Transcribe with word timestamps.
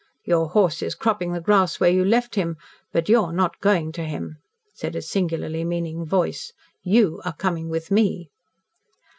"Your 0.23 0.49
horse 0.49 0.81
is 0.81 0.95
cropping 0.95 1.31
the 1.31 1.39
grass 1.39 1.79
where 1.79 1.91
you 1.91 2.03
left 2.03 2.33
him, 2.33 2.57
but 2.91 3.07
you 3.07 3.21
are 3.21 3.31
not 3.31 3.59
going 3.59 3.91
to 3.91 4.03
him," 4.03 4.37
said 4.73 4.95
a 4.95 5.01
singularly 5.03 5.63
meaning 5.63 6.05
voice. 6.07 6.53
"You 6.81 7.21
are 7.23 7.33
coming 7.35 7.69
with 7.69 7.91
me." 7.91 8.31